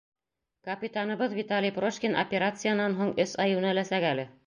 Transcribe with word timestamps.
Капитаныбыҙ 0.69 1.35
Виталий 1.41 1.73
Прошкин 1.77 2.19
операциянан 2.25 3.01
һуң 3.03 3.17
өс 3.27 3.41
ай 3.47 3.55
йүнәләсәк 3.57 4.13
әле. 4.15 4.31